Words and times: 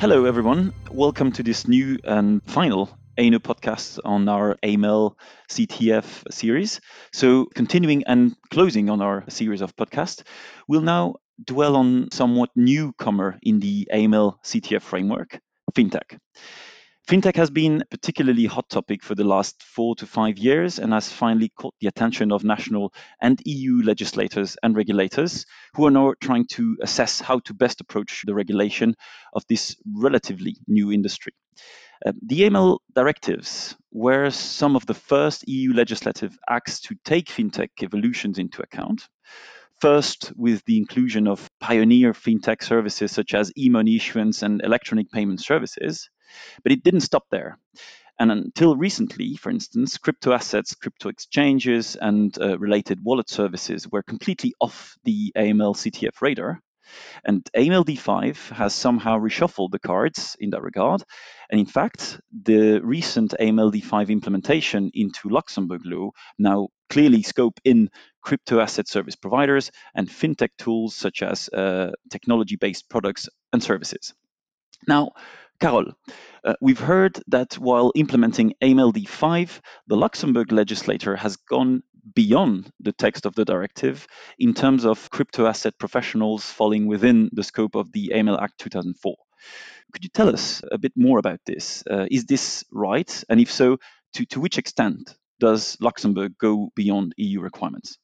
Hello, 0.00 0.24
everyone. 0.24 0.72
Welcome 0.90 1.30
to 1.32 1.42
this 1.42 1.68
new 1.68 1.98
and 2.04 2.40
final 2.46 2.88
A&O 3.18 3.38
podcast 3.38 3.98
on 4.02 4.30
our 4.30 4.56
AML 4.64 5.14
CTF 5.50 6.32
series. 6.32 6.80
So, 7.12 7.44
continuing 7.54 8.04
and 8.04 8.34
closing 8.50 8.88
on 8.88 9.02
our 9.02 9.24
series 9.28 9.60
of 9.60 9.76
podcasts, 9.76 10.22
we'll 10.66 10.80
now 10.80 11.16
dwell 11.44 11.76
on 11.76 12.08
somewhat 12.12 12.48
newcomer 12.56 13.38
in 13.42 13.60
the 13.60 13.86
AML 13.92 14.36
CTF 14.42 14.80
framework, 14.80 15.38
fintech. 15.74 16.18
Fintech 17.08 17.36
has 17.36 17.50
been 17.50 17.82
a 17.82 17.86
particularly 17.86 18.46
hot 18.46 18.68
topic 18.68 19.02
for 19.02 19.14
the 19.14 19.24
last 19.24 19.62
four 19.62 19.96
to 19.96 20.06
five 20.06 20.38
years 20.38 20.78
and 20.78 20.92
has 20.92 21.10
finally 21.10 21.48
caught 21.48 21.74
the 21.80 21.88
attention 21.88 22.30
of 22.30 22.44
national 22.44 22.92
and 23.20 23.42
EU 23.44 23.82
legislators 23.82 24.56
and 24.62 24.76
regulators 24.76 25.44
who 25.74 25.86
are 25.86 25.90
now 25.90 26.14
trying 26.20 26.46
to 26.46 26.76
assess 26.82 27.20
how 27.20 27.40
to 27.40 27.54
best 27.54 27.80
approach 27.80 28.22
the 28.26 28.34
regulation 28.34 28.94
of 29.32 29.44
this 29.48 29.76
relatively 29.92 30.56
new 30.68 30.92
industry. 30.92 31.32
Uh, 32.06 32.12
the 32.26 32.42
AML 32.42 32.78
directives 32.94 33.76
were 33.90 34.30
some 34.30 34.76
of 34.76 34.86
the 34.86 34.94
first 34.94 35.46
EU 35.48 35.72
legislative 35.72 36.38
acts 36.48 36.80
to 36.80 36.94
take 37.04 37.26
fintech 37.26 37.70
evolutions 37.82 38.38
into 38.38 38.62
account. 38.62 39.08
First, 39.80 40.32
with 40.36 40.64
the 40.64 40.76
inclusion 40.76 41.26
of 41.26 41.50
pioneer 41.58 42.12
fintech 42.12 42.62
services 42.62 43.10
such 43.10 43.34
as 43.34 43.52
e 43.56 43.68
money 43.68 43.96
issuance 43.96 44.42
and 44.42 44.62
electronic 44.62 45.10
payment 45.10 45.40
services, 45.40 46.08
but 46.62 46.72
it 46.72 46.82
didn't 46.82 47.00
stop 47.00 47.24
there. 47.30 47.58
And 48.18 48.30
until 48.30 48.76
recently, 48.76 49.36
for 49.36 49.48
instance, 49.48 49.96
crypto 49.96 50.32
assets, 50.32 50.74
crypto 50.74 51.08
exchanges, 51.08 51.96
and 51.96 52.36
uh, 52.38 52.58
related 52.58 53.02
wallet 53.02 53.30
services 53.30 53.88
were 53.90 54.02
completely 54.02 54.52
off 54.60 54.98
the 55.04 55.32
AML 55.34 55.74
CTF 55.74 56.20
radar. 56.20 56.60
And 57.24 57.48
AMLD5 57.56 58.50
has 58.50 58.74
somehow 58.74 59.18
reshuffled 59.18 59.70
the 59.70 59.78
cards 59.78 60.36
in 60.38 60.50
that 60.50 60.62
regard. 60.62 61.02
And 61.48 61.58
in 61.58 61.66
fact, 61.66 62.20
the 62.30 62.80
recent 62.80 63.34
AMLD5 63.40 64.10
implementation 64.10 64.90
into 64.92 65.28
Luxembourg 65.28 65.82
law 65.84 66.10
now 66.38 66.68
clearly 66.90 67.22
scope 67.22 67.60
in 67.64 67.90
crypto 68.22 68.60
asset 68.60 68.88
service 68.88 69.16
providers 69.16 69.70
and 69.94 70.08
fintech 70.08 70.50
tools 70.58 70.94
such 70.94 71.22
as 71.22 71.48
uh, 71.48 71.92
technology 72.10 72.56
based 72.56 72.88
products 72.90 73.28
and 73.52 73.62
services. 73.62 74.12
Now, 74.86 75.12
Carole, 75.60 75.92
uh, 76.44 76.54
we've 76.62 76.80
heard 76.80 77.20
that 77.28 77.58
while 77.58 77.92
implementing 77.94 78.54
AMLD5, 78.62 79.60
the 79.88 79.96
Luxembourg 79.96 80.52
legislator 80.52 81.16
has 81.16 81.36
gone 81.36 81.82
beyond 82.14 82.72
the 82.80 82.92
text 82.92 83.26
of 83.26 83.34
the 83.34 83.44
directive 83.44 84.06
in 84.38 84.54
terms 84.54 84.86
of 84.86 85.10
crypto 85.10 85.46
asset 85.46 85.74
professionals 85.78 86.44
falling 86.44 86.86
within 86.86 87.28
the 87.32 87.42
scope 87.42 87.74
of 87.74 87.92
the 87.92 88.10
AML 88.14 88.40
Act 88.40 88.58
2004. 88.58 89.14
Could 89.92 90.04
you 90.04 90.10
tell 90.10 90.30
us 90.30 90.62
a 90.72 90.78
bit 90.78 90.92
more 90.96 91.18
about 91.18 91.40
this? 91.44 91.84
Uh, 91.90 92.06
is 92.10 92.24
this 92.24 92.64
right? 92.72 93.22
And 93.28 93.38
if 93.38 93.52
so, 93.52 93.76
to, 94.14 94.24
to 94.26 94.40
which 94.40 94.56
extent 94.56 95.14
does 95.40 95.76
Luxembourg 95.80 96.38
go 96.38 96.70
beyond 96.74 97.14
EU 97.18 97.40
requirements? 97.40 97.98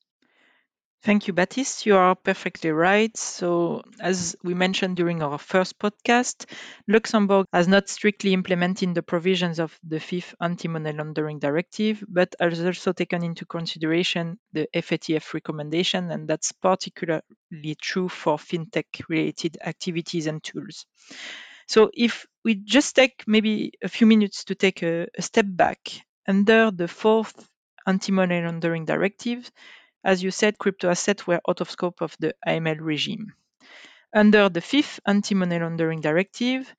Thank 1.07 1.27
you, 1.27 1.33
Baptiste. 1.33 1.87
You 1.87 1.97
are 1.97 2.15
perfectly 2.15 2.71
right. 2.71 3.17
So, 3.17 3.83
as 4.01 4.37
we 4.43 4.53
mentioned 4.53 4.97
during 4.97 5.23
our 5.23 5.39
first 5.39 5.79
podcast, 5.79 6.45
Luxembourg 6.89 7.47
has 7.53 7.67
not 7.69 7.89
strictly 7.89 8.35
implemented 8.35 8.95
the 8.95 9.03
provisions 9.03 9.59
of 9.59 9.79
the 9.85 10.01
fifth 10.01 10.35
anti 10.41 10.69
money 10.69 10.93
laundering 10.93 11.39
directive, 11.39 12.05
but 12.09 12.35
has 12.41 12.63
also 12.63 12.93
taken 12.93 13.23
into 13.23 13.47
consideration 13.47 14.39
the 14.53 14.69
FATF 14.75 15.33
recommendation, 15.33 16.11
and 16.11 16.29
that's 16.29 16.53
particularly 16.53 17.77
true 17.81 18.09
for 18.11 18.37
fintech 18.37 19.09
related 19.09 19.57
activities 19.65 20.27
and 20.27 20.43
tools. 20.43 20.85
So, 21.69 21.91
if 21.95 22.27
we 22.45 22.57
just 22.57 22.97
take 22.97 23.23
maybe 23.27 23.73
a 23.83 23.89
few 23.89 24.07
minutes 24.07 24.45
to 24.47 24.55
take 24.57 24.83
a, 24.83 25.07
a 25.17 25.23
step 25.23 25.47
back, 25.49 25.79
under 26.27 26.73
the 26.73 26.89
fourth 26.89 27.49
anti 27.87 28.11
money 28.13 28.41
laundering 28.43 28.85
directive, 28.85 29.49
as 30.07 30.23
you 30.23 30.31
said, 30.31 30.59
crypto 30.59 30.91
assets 30.91 31.27
were 31.27 31.43
out 31.51 31.61
of 31.61 31.71
scope 31.71 32.01
of 32.03 32.17
the 32.21 32.35
AML 32.47 32.79
regime. 32.81 33.35
Under 34.15 34.49
the 34.49 34.61
fifth 34.61 35.01
anti 35.07 35.37
money 35.37 35.61
laundering 35.61 36.01
directive, 36.01 36.75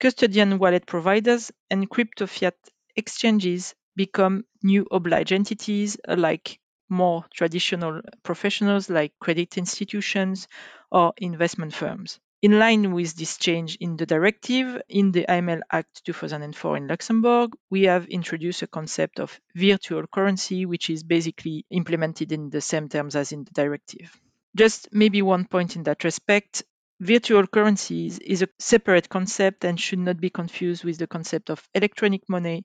custodian 0.00 0.58
wallet 0.58 0.86
providers 0.86 1.52
and 1.70 1.88
crypto 1.90 2.26
fiat 2.26 2.56
exchanges 2.96 3.74
become 3.96 4.44
new 4.62 4.86
obliged 4.90 5.32
entities 5.32 5.96
like 6.08 6.60
more 6.90 7.24
traditional 7.34 8.02
professionals 8.22 8.90
like 8.90 9.14
credit 9.20 9.58
institutions 9.58 10.48
or 10.90 11.14
investment 11.18 11.74
firms. 11.74 12.20
In 12.42 12.58
line 12.58 12.92
with 12.92 13.14
this 13.14 13.38
change 13.38 13.76
in 13.76 13.96
the 13.96 14.04
directive, 14.04 14.82
in 14.88 15.12
the 15.12 15.24
AML 15.28 15.60
Act 15.70 16.04
2004 16.04 16.76
in 16.76 16.88
Luxembourg, 16.88 17.52
we 17.70 17.84
have 17.84 18.08
introduced 18.08 18.62
a 18.62 18.66
concept 18.66 19.20
of 19.20 19.40
virtual 19.54 20.08
currency, 20.08 20.66
which 20.66 20.90
is 20.90 21.04
basically 21.04 21.64
implemented 21.70 22.32
in 22.32 22.50
the 22.50 22.60
same 22.60 22.88
terms 22.88 23.14
as 23.14 23.30
in 23.30 23.44
the 23.44 23.52
directive. 23.52 24.20
Just 24.56 24.88
maybe 24.92 25.22
one 25.22 25.46
point 25.46 25.76
in 25.76 25.84
that 25.84 26.02
respect 26.02 26.64
virtual 26.98 27.46
currencies 27.46 28.18
is 28.18 28.42
a 28.42 28.48
separate 28.58 29.08
concept 29.08 29.64
and 29.64 29.78
should 29.80 30.00
not 30.00 30.20
be 30.20 30.28
confused 30.28 30.82
with 30.82 30.98
the 30.98 31.06
concept 31.06 31.48
of 31.48 31.62
electronic 31.76 32.28
money 32.28 32.64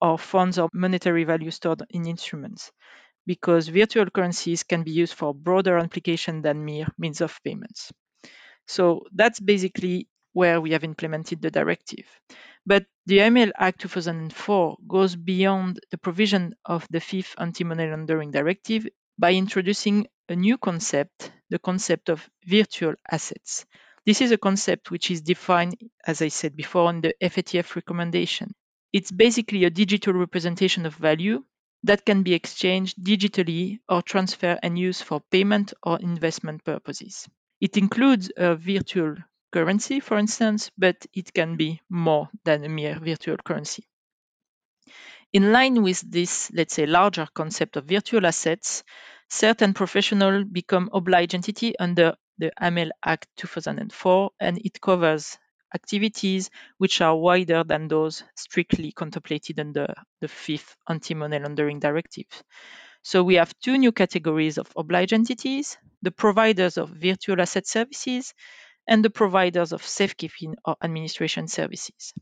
or 0.00 0.20
funds 0.20 0.56
or 0.56 0.68
monetary 0.72 1.24
value 1.24 1.50
stored 1.50 1.82
in 1.90 2.06
instruments, 2.06 2.70
because 3.26 3.66
virtual 3.66 4.08
currencies 4.08 4.62
can 4.62 4.84
be 4.84 4.92
used 4.92 5.14
for 5.14 5.34
broader 5.34 5.78
application 5.78 6.42
than 6.42 6.64
mere 6.64 6.86
means 6.96 7.20
of 7.20 7.36
payments. 7.42 7.92
So 8.66 9.06
that's 9.12 9.40
basically 9.40 10.08
where 10.32 10.60
we 10.60 10.72
have 10.72 10.84
implemented 10.84 11.40
the 11.40 11.50
directive. 11.50 12.06
But 12.66 12.86
the 13.06 13.18
AML 13.18 13.52
Act 13.56 13.80
2004 13.80 14.76
goes 14.86 15.16
beyond 15.16 15.80
the 15.90 15.98
provision 15.98 16.54
of 16.64 16.86
the 16.90 17.00
fifth 17.00 17.34
anti 17.38 17.64
money 17.64 17.86
laundering 17.86 18.32
directive 18.32 18.86
by 19.18 19.32
introducing 19.32 20.08
a 20.28 20.36
new 20.36 20.58
concept, 20.58 21.30
the 21.48 21.58
concept 21.58 22.08
of 22.08 22.28
virtual 22.44 22.94
assets. 23.10 23.64
This 24.04 24.20
is 24.20 24.30
a 24.30 24.38
concept 24.38 24.90
which 24.90 25.10
is 25.10 25.20
defined, 25.20 25.76
as 26.06 26.20
I 26.20 26.28
said 26.28 26.56
before, 26.56 26.90
in 26.90 27.00
the 27.00 27.14
FATF 27.22 27.74
recommendation. 27.76 28.52
It's 28.92 29.10
basically 29.10 29.64
a 29.64 29.70
digital 29.70 30.12
representation 30.12 30.86
of 30.86 30.94
value 30.94 31.44
that 31.84 32.04
can 32.04 32.22
be 32.22 32.34
exchanged 32.34 32.98
digitally 33.02 33.78
or 33.88 34.02
transferred 34.02 34.58
and 34.62 34.78
used 34.78 35.02
for 35.02 35.20
payment 35.30 35.72
or 35.82 35.98
investment 36.00 36.64
purposes. 36.64 37.28
It 37.60 37.76
includes 37.76 38.30
a 38.36 38.54
virtual 38.54 39.16
currency, 39.52 40.00
for 40.00 40.18
instance, 40.18 40.70
but 40.76 41.06
it 41.14 41.32
can 41.32 41.56
be 41.56 41.80
more 41.88 42.28
than 42.44 42.64
a 42.64 42.68
mere 42.68 42.98
virtual 42.98 43.38
currency. 43.38 43.86
In 45.32 45.52
line 45.52 45.82
with 45.82 46.00
this, 46.10 46.50
let's 46.52 46.74
say, 46.74 46.86
larger 46.86 47.26
concept 47.34 47.76
of 47.76 47.86
virtual 47.86 48.26
assets, 48.26 48.84
certain 49.28 49.74
professionals 49.74 50.44
become 50.44 50.90
obliged 50.92 51.34
entity 51.34 51.78
under 51.78 52.14
the 52.38 52.52
AML 52.60 52.90
Act 53.04 53.28
2004, 53.36 54.30
and 54.40 54.58
it 54.58 54.80
covers 54.80 55.38
activities 55.74 56.50
which 56.78 57.00
are 57.00 57.16
wider 57.16 57.64
than 57.64 57.88
those 57.88 58.22
strictly 58.36 58.92
contemplated 58.92 59.58
under 59.58 59.92
the 60.20 60.28
fifth 60.28 60.76
anti-money 60.88 61.38
laundering 61.38 61.80
directive. 61.80 62.42
So 63.06 63.22
we 63.22 63.36
have 63.36 63.54
two 63.60 63.78
new 63.78 63.92
categories 63.92 64.58
of 64.58 64.72
obliged 64.76 65.12
entities, 65.12 65.78
the 66.02 66.10
providers 66.10 66.76
of 66.76 66.88
virtual 66.90 67.40
asset 67.40 67.64
services 67.64 68.34
and 68.88 69.04
the 69.04 69.10
providers 69.10 69.72
of 69.72 69.86
safekeeping 69.86 70.56
or 70.64 70.74
administration 70.82 71.46
services. 71.46 72.12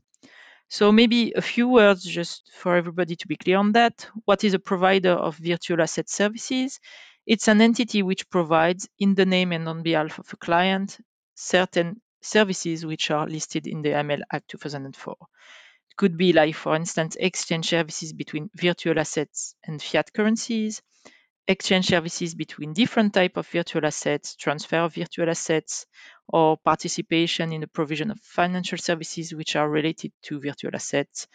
So 0.69 0.91
maybe 0.91 1.33
a 1.35 1.41
few 1.41 1.67
words 1.69 2.03
just 2.03 2.51
for 2.53 2.75
everybody 2.75 3.15
to 3.15 3.27
be 3.27 3.35
clear 3.35 3.57
on 3.57 3.71
that. 3.71 4.07
What 4.25 4.43
is 4.43 4.53
a 4.53 4.59
provider 4.59 5.13
of 5.13 5.37
virtual 5.37 5.81
asset 5.81 6.07
services? 6.07 6.79
It's 7.25 7.47
an 7.47 7.61
entity 7.61 8.03
which 8.03 8.29
provides, 8.29 8.87
in 8.99 9.15
the 9.15 9.25
name 9.25 9.53
and 9.53 9.67
on 9.67 9.81
behalf 9.81 10.19
of 10.19 10.31
a 10.33 10.37
client, 10.37 10.99
certain 11.33 11.99
services 12.21 12.85
which 12.85 13.09
are 13.09 13.25
listed 13.25 13.65
in 13.65 13.81
the 13.81 13.89
AML 13.89 14.21
Act 14.31 14.49
2004 14.49 15.15
could 15.97 16.17
be 16.17 16.33
like, 16.33 16.55
for 16.55 16.75
instance, 16.75 17.15
exchange 17.19 17.69
services 17.69 18.13
between 18.13 18.49
virtual 18.55 18.99
assets 18.99 19.55
and 19.63 19.81
fiat 19.81 20.11
currencies, 20.13 20.81
exchange 21.47 21.87
services 21.87 22.35
between 22.35 22.73
different 22.73 23.13
type 23.13 23.37
of 23.37 23.47
virtual 23.47 23.85
assets, 23.85 24.35
transfer 24.35 24.77
of 24.77 24.95
virtual 24.95 25.29
assets, 25.29 25.85
or 26.27 26.57
participation 26.57 27.53
in 27.53 27.61
the 27.61 27.67
provision 27.67 28.11
of 28.11 28.19
financial 28.21 28.77
services 28.77 29.33
which 29.33 29.55
are 29.55 29.69
related 29.69 30.11
to 30.23 30.39
virtual 30.39 30.71
assets, 30.73 31.27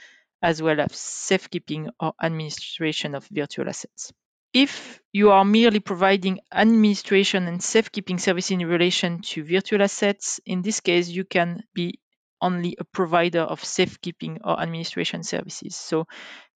as 0.42 0.60
well 0.60 0.80
as 0.80 0.92
safekeeping 0.96 1.90
or 2.00 2.12
administration 2.22 3.14
of 3.14 3.26
virtual 3.30 3.68
assets. 3.68 4.12
If 4.52 5.00
you 5.12 5.30
are 5.30 5.44
merely 5.44 5.78
providing 5.78 6.40
administration 6.52 7.46
and 7.46 7.62
safekeeping 7.62 8.18
services 8.18 8.50
in 8.50 8.66
relation 8.66 9.22
to 9.22 9.44
virtual 9.44 9.82
assets, 9.82 10.40
in 10.44 10.62
this 10.62 10.80
case, 10.80 11.08
you 11.08 11.24
can 11.24 11.62
be 11.72 12.00
only 12.40 12.76
a 12.78 12.84
provider 12.84 13.40
of 13.40 13.64
safekeeping 13.64 14.38
or 14.44 14.60
administration 14.60 15.22
services. 15.22 15.76
So 15.76 16.06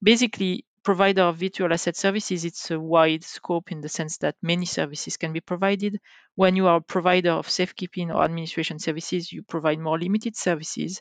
basically, 0.03 0.65
provider 0.83 1.23
of 1.23 1.39
virtual 1.39 1.73
asset 1.73 1.97
services, 1.97 2.45
it's 2.45 2.71
a 2.71 2.79
wide 2.79 3.25
scope 3.25 3.73
in 3.73 3.81
the 3.81 3.89
sense 3.89 4.19
that 4.19 4.37
many 4.43 4.67
services 4.67 5.17
can 5.17 5.33
be 5.33 5.41
provided. 5.41 5.99
When 6.37 6.57
you 6.57 6.67
are 6.67 6.77
a 6.77 6.83
provider 6.83 7.31
of 7.31 7.49
safekeeping 7.49 8.11
or 8.11 8.23
administration 8.23 8.79
services, 8.79 9.33
you 9.33 9.43
provide 9.43 9.79
more 9.79 9.99
limited 9.99 10.37
services. 10.37 11.01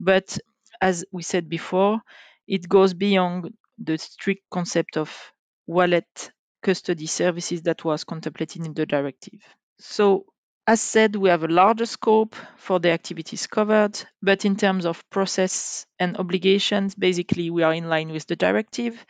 But 0.00 0.38
as 0.80 1.04
we 1.12 1.22
said 1.22 1.48
before, 1.48 2.00
it 2.48 2.68
goes 2.68 2.94
beyond 2.94 3.54
the 3.78 3.96
strict 3.98 4.42
concept 4.50 4.96
of 4.96 5.32
wallet 5.66 6.32
custody 6.62 7.06
services 7.06 7.62
that 7.62 7.84
was 7.84 8.04
contemplated 8.04 8.66
in 8.66 8.74
the 8.74 8.86
directive. 8.86 9.40
So 9.78 10.26
as 10.66 10.80
said, 10.80 11.16
we 11.16 11.28
have 11.28 11.42
a 11.44 11.48
larger 11.48 11.86
scope 11.86 12.36
for 12.56 12.78
the 12.78 12.90
activities 12.90 13.46
covered, 13.46 13.98
but 14.22 14.44
in 14.44 14.56
terms 14.56 14.86
of 14.86 15.08
process 15.10 15.86
and 15.98 16.16
obligations, 16.16 16.94
basically 16.94 17.50
we 17.50 17.62
are 17.62 17.74
in 17.74 17.88
line 17.88 18.10
with 18.10 18.26
the 18.26 18.36
directive. 18.36 19.04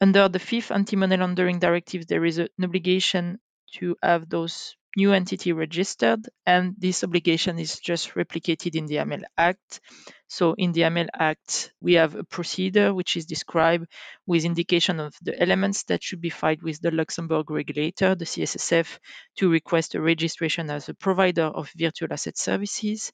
Under 0.00 0.28
the 0.28 0.38
fifth 0.38 0.70
anti-money 0.70 1.16
laundering 1.16 1.58
directive, 1.58 2.06
there 2.06 2.24
is 2.24 2.38
an 2.38 2.48
obligation 2.62 3.40
to 3.74 3.96
have 4.02 4.28
those 4.28 4.76
new 4.96 5.12
entity 5.12 5.52
registered, 5.52 6.28
and 6.46 6.74
this 6.78 7.04
obligation 7.04 7.58
is 7.58 7.78
just 7.78 8.14
replicated 8.14 8.74
in 8.74 8.86
the 8.86 8.96
AML 8.96 9.22
Act. 9.36 9.80
So 10.28 10.54
in 10.54 10.72
the 10.72 10.82
AML 10.82 11.08
Act, 11.14 11.72
we 11.80 11.94
have 11.94 12.14
a 12.14 12.24
procedure 12.24 12.92
which 12.92 13.16
is 13.16 13.26
described 13.26 13.86
with 14.26 14.44
indication 14.44 15.00
of 15.00 15.14
the 15.22 15.40
elements 15.40 15.84
that 15.84 16.02
should 16.02 16.20
be 16.20 16.30
filed 16.30 16.62
with 16.62 16.80
the 16.80 16.90
Luxembourg 16.90 17.50
regulator, 17.50 18.14
the 18.14 18.24
CSSF, 18.24 18.98
to 19.36 19.50
request 19.50 19.94
a 19.94 20.00
registration 20.00 20.70
as 20.70 20.88
a 20.88 20.94
provider 20.94 21.44
of 21.44 21.70
virtual 21.76 22.12
asset 22.12 22.38
services. 22.38 23.12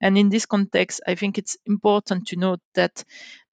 And 0.00 0.18
in 0.18 0.28
this 0.28 0.46
context, 0.46 1.00
I 1.06 1.14
think 1.14 1.38
it's 1.38 1.56
important 1.66 2.28
to 2.28 2.36
note 2.36 2.60
that 2.74 3.04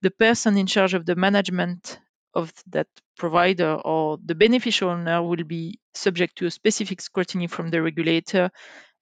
the 0.02 0.10
person 0.10 0.56
in 0.56 0.66
charge 0.66 0.94
of 0.94 1.06
the 1.06 1.16
management 1.16 1.98
of 2.34 2.52
that 2.68 2.88
provider 3.18 3.74
or 3.84 4.18
the 4.24 4.34
beneficial 4.34 4.90
owner 4.90 5.22
will 5.22 5.44
be 5.44 5.78
subject 5.94 6.36
to 6.38 6.46
a 6.46 6.50
specific 6.50 7.00
scrutiny 7.00 7.46
from 7.46 7.70
the 7.70 7.82
regulator 7.82 8.50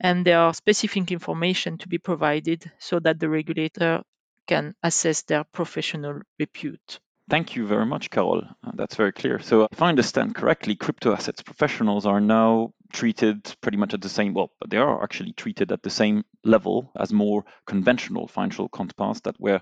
and 0.00 0.26
there 0.26 0.40
are 0.40 0.54
specific 0.54 1.10
information 1.12 1.78
to 1.78 1.88
be 1.88 1.98
provided 1.98 2.70
so 2.78 2.98
that 3.00 3.18
the 3.20 3.28
regulator 3.28 4.02
can 4.46 4.74
assess 4.82 5.22
their 5.22 5.44
professional 5.44 6.20
repute. 6.38 7.00
Thank 7.28 7.56
you 7.56 7.66
very 7.66 7.86
much, 7.86 8.10
Carole. 8.10 8.44
Uh, 8.64 8.70
that's 8.74 8.94
very 8.94 9.12
clear. 9.12 9.40
So, 9.40 9.66
if 9.72 9.82
I 9.82 9.88
understand 9.88 10.36
correctly, 10.36 10.76
crypto 10.76 11.12
assets 11.12 11.42
professionals 11.42 12.06
are 12.06 12.20
now 12.20 12.72
treated 12.92 13.52
pretty 13.60 13.78
much 13.78 13.94
at 13.94 14.00
the 14.00 14.08
same 14.08 14.32
well, 14.32 14.52
they 14.68 14.76
are 14.76 15.02
actually 15.02 15.32
treated 15.32 15.72
at 15.72 15.82
the 15.82 15.90
same 15.90 16.24
level 16.44 16.92
as 16.96 17.12
more 17.12 17.44
conventional 17.66 18.28
financial 18.28 18.68
counterparts 18.68 19.20
that 19.22 19.40
were 19.40 19.60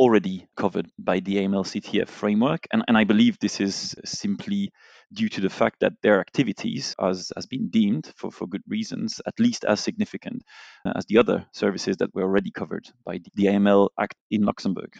already 0.00 0.46
covered 0.56 0.90
by 0.98 1.20
the 1.20 1.36
AML 1.36 1.66
CTF 1.66 2.08
framework. 2.08 2.66
And, 2.72 2.82
and 2.88 2.96
I 2.96 3.04
believe 3.04 3.38
this 3.38 3.60
is 3.60 3.94
simply 4.02 4.72
due 5.12 5.28
to 5.28 5.42
the 5.42 5.50
fact 5.50 5.80
that 5.80 5.92
their 6.02 6.20
activities 6.20 6.96
has, 6.98 7.30
has 7.36 7.44
been 7.44 7.68
deemed 7.68 8.10
for, 8.16 8.30
for 8.30 8.46
good 8.46 8.62
reasons 8.66 9.20
at 9.26 9.38
least 9.38 9.64
as 9.64 9.78
significant 9.80 10.42
uh, 10.86 10.92
as 10.96 11.04
the 11.04 11.18
other 11.18 11.44
services 11.52 11.98
that 11.98 12.14
were 12.14 12.22
already 12.22 12.50
covered 12.50 12.88
by 13.04 13.20
the 13.34 13.44
AML 13.44 13.90
Act 13.98 14.16
in 14.30 14.42
Luxembourg. 14.42 14.98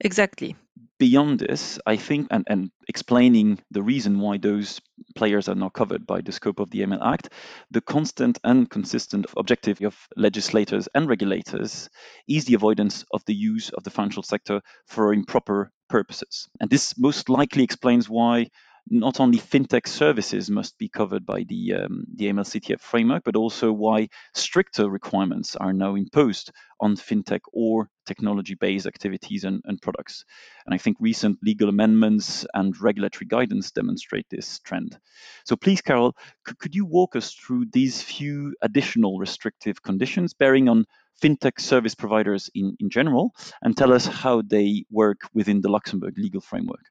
Exactly. 0.00 0.54
Beyond 1.00 1.38
this, 1.38 1.78
I 1.86 1.96
think, 1.96 2.26
and, 2.30 2.44
and 2.46 2.70
explaining 2.86 3.58
the 3.70 3.82
reason 3.82 4.20
why 4.20 4.36
those 4.36 4.82
players 5.16 5.48
are 5.48 5.54
not 5.54 5.72
covered 5.72 6.06
by 6.06 6.20
the 6.20 6.30
scope 6.30 6.60
of 6.60 6.68
the 6.68 6.80
AML 6.80 7.02
Act, 7.02 7.30
the 7.70 7.80
constant 7.80 8.38
and 8.44 8.68
consistent 8.68 9.24
objective 9.34 9.80
of 9.80 9.96
legislators 10.14 10.90
and 10.94 11.08
regulators 11.08 11.88
is 12.28 12.44
the 12.44 12.52
avoidance 12.52 13.06
of 13.14 13.24
the 13.24 13.34
use 13.34 13.70
of 13.70 13.82
the 13.82 13.90
financial 13.90 14.22
sector 14.22 14.60
for 14.86 15.14
improper 15.14 15.72
purposes. 15.88 16.50
And 16.60 16.68
this 16.68 16.98
most 16.98 17.30
likely 17.30 17.64
explains 17.64 18.06
why 18.06 18.50
not 18.90 19.20
only 19.20 19.38
fintech 19.38 19.86
services 19.86 20.50
must 20.50 20.76
be 20.76 20.88
covered 20.88 21.24
by 21.24 21.44
the, 21.44 21.74
um, 21.74 22.04
the 22.16 22.26
AML-CTF 22.26 22.80
framework, 22.80 23.22
but 23.24 23.36
also 23.36 23.72
why 23.72 24.08
stricter 24.34 24.90
requirements 24.90 25.54
are 25.54 25.72
now 25.72 25.94
imposed 25.94 26.50
on 26.80 26.96
fintech 26.96 27.40
or 27.52 27.88
technology-based 28.06 28.86
activities 28.86 29.44
and, 29.44 29.62
and 29.64 29.80
products. 29.80 30.24
And 30.66 30.74
I 30.74 30.78
think 30.78 30.96
recent 30.98 31.38
legal 31.42 31.68
amendments 31.68 32.44
and 32.52 32.78
regulatory 32.80 33.26
guidance 33.26 33.70
demonstrate 33.70 34.26
this 34.28 34.58
trend. 34.58 34.98
So 35.44 35.54
please, 35.54 35.80
Carol, 35.80 36.16
could, 36.44 36.58
could 36.58 36.74
you 36.74 36.84
walk 36.84 37.14
us 37.14 37.32
through 37.32 37.66
these 37.72 38.02
few 38.02 38.54
additional 38.60 39.18
restrictive 39.18 39.82
conditions 39.82 40.34
bearing 40.34 40.68
on 40.68 40.84
fintech 41.22 41.60
service 41.60 41.94
providers 41.94 42.50
in, 42.54 42.76
in 42.80 42.90
general 42.90 43.32
and 43.62 43.76
tell 43.76 43.92
us 43.92 44.06
how 44.06 44.42
they 44.42 44.84
work 44.90 45.20
within 45.32 45.60
the 45.60 45.68
Luxembourg 45.68 46.14
legal 46.18 46.40
framework? 46.40 46.84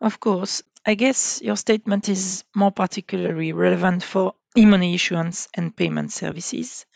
Of 0.00 0.18
course. 0.18 0.62
I 0.86 0.94
guess 0.94 1.42
your 1.42 1.56
statement 1.56 2.08
is 2.08 2.42
more 2.54 2.72
particularly 2.72 3.52
relevant 3.52 4.02
for 4.02 4.34
e-money 4.56 4.94
issuance 4.94 5.46
and 5.54 5.76
payment 5.76 6.10
services. 6.10 6.86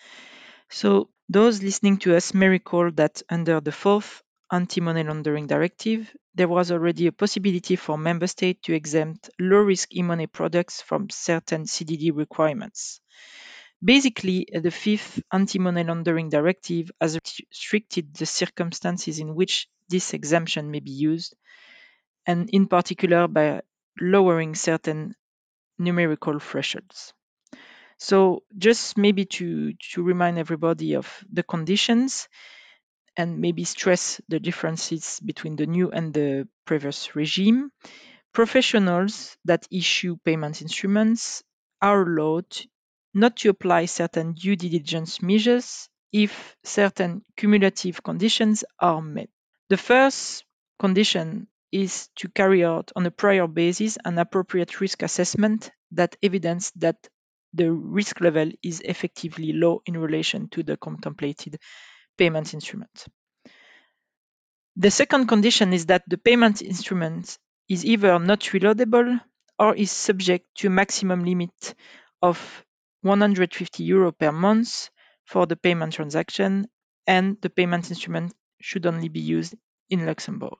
So 0.70 1.10
those 1.28 1.62
listening 1.62 1.98
to 1.98 2.16
us 2.16 2.32
may 2.32 2.48
recall 2.48 2.90
that 2.92 3.22
under 3.28 3.60
the 3.60 3.72
fourth 3.72 4.22
anti-money 4.50 5.04
laundering 5.04 5.46
directive, 5.46 6.10
there 6.34 6.48
was 6.48 6.72
already 6.72 7.06
a 7.06 7.12
possibility 7.12 7.76
for 7.76 7.98
member 7.98 8.26
states 8.26 8.60
to 8.64 8.75
exempt 8.75 9.31
low-risk 9.38 9.94
e-money 9.94 10.26
products 10.26 10.81
from 10.81 11.10
certain 11.10 11.64
CDD 11.64 12.10
requirements. 12.14 13.00
Basically, 13.84 14.46
the 14.50 14.70
fifth 14.70 15.22
anti-money 15.31 15.84
laundering 15.84 16.31
directive 16.31 16.90
has 17.00 17.19
restricted 17.50 18.14
the 18.14 18.26
circumstances 18.26 19.19
in 19.19 19.34
which 19.34 19.69
this 19.90 20.14
exemption 20.14 20.70
may 20.70 20.81
be 20.81 20.90
used, 20.90 21.36
and 22.26 22.48
in 22.50 22.66
particular 22.66 23.28
by 23.28 23.60
lowering 24.00 24.55
certain 24.55 25.14
numerical 25.79 26.38
thresholds. 26.38 27.12
So 27.99 28.43
just 28.56 28.99
maybe 28.99 29.25
to, 29.26 29.73
to 29.93 30.02
remind 30.02 30.38
everybody 30.38 30.94
of 30.94 31.25
the 31.32 31.43
conditions 31.43 32.29
and 33.17 33.38
maybe 33.41 33.64
stress 33.64 34.20
the 34.29 34.41
differences 34.41 35.20
between 35.25 35.56
the 35.56 35.67
new 35.67 35.91
and 35.91 36.12
the 36.12 36.49
previous 36.64 37.14
regime, 37.14 37.70
professionals 38.32 39.37
that 39.44 39.67
issue 39.70 40.17
payment 40.25 40.62
instruments 40.62 41.43
are 41.81 42.02
allowed 42.02 42.56
not 43.14 43.37
to 43.37 43.50
apply 43.50 43.87
certain 43.87 44.32
due 44.35 44.56
diligence 44.56 45.23
measures 45.23 45.88
if 46.12 46.56
certain 46.64 47.23
cumulative 47.37 48.02
conditions 48.02 48.64
are 48.81 49.00
met. 49.00 49.29
The 49.69 49.76
first 49.76 50.44
condition 50.79 51.49
is 51.74 52.08
to 52.14 52.28
carry 52.28 52.64
out 52.64 52.92
on 52.94 53.04
a 53.04 53.10
prior 53.10 53.48
basis 53.48 53.98
an 54.04 54.16
appropriate 54.16 54.80
risk 54.80 55.02
assessment 55.02 55.72
that 55.90 56.14
evidence 56.22 56.70
that 56.76 56.96
the 57.52 57.70
risk 57.70 58.20
level 58.20 58.48
is 58.62 58.81
effectively 58.81 59.52
low 59.52 59.82
in 59.84 59.98
relation 59.98 60.48
to 60.50 60.62
the 60.62 60.76
contemplated 60.76 61.58
payment 62.16 62.54
instrument. 62.54 63.06
The 64.76 64.90
second 64.93 65.26
condition 65.26 65.72
is 65.72 65.86
that 65.86 66.04
the 66.06 66.16
payment 66.16 66.62
instrument 66.62 67.38
is 67.69 67.84
either 67.84 68.20
not 68.20 68.40
reloadable 68.40 69.20
or 69.58 69.74
is 69.74 69.90
subject 69.90 70.46
to 70.58 70.69
a 70.69 70.70
maximum 70.70 71.24
limit 71.24 71.74
of 72.22 72.64
150 73.02 73.82
euro 73.82 74.12
per 74.12 74.31
month 74.31 74.90
for 75.24 75.46
the 75.46 75.56
payment 75.56 75.93
transaction, 75.93 76.69
and 77.06 77.36
the 77.40 77.50
payment 77.50 77.90
instrument 77.90 78.32
should 78.60 78.86
only 78.86 79.08
be 79.08 79.20
used 79.20 79.54
in 79.90 80.06
Luxembourg. 80.06 80.58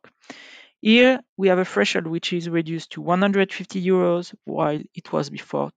Here 0.85 1.21
we 1.39 1.49
have 1.49 1.59
a 1.59 1.65
threshold 1.65 2.07
which 2.07 2.35
is 2.35 2.47
reduced 2.47 2.91
to 2.91 3.01
150 3.01 3.83
euros 3.83 4.35
while 4.45 4.79
it 4.95 5.11
was 5.15 5.31
before 5.31 5.71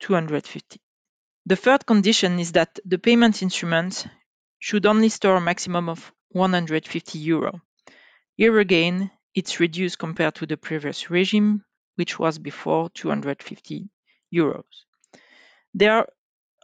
250. 0.00 0.80
The 1.44 1.56
third 1.56 1.84
condition 1.84 2.38
is 2.38 2.52
that 2.52 2.78
the 2.82 2.96
payment 2.96 3.42
instrument 3.42 4.06
should 4.60 4.86
only 4.86 5.10
store 5.10 5.36
a 5.36 5.40
maximum 5.42 5.90
of 5.90 6.10
150 6.30 7.18
euro. 7.18 7.60
Here 8.38 8.58
again, 8.58 9.10
it's 9.34 9.60
reduced 9.60 9.98
compared 9.98 10.36
to 10.36 10.46
the 10.46 10.56
previous 10.56 11.10
regime, 11.10 11.62
which 11.96 12.18
was 12.18 12.38
before 12.38 12.88
250 12.88 13.90
euros. 14.32 14.64
There 15.74 15.92
are 15.92 16.08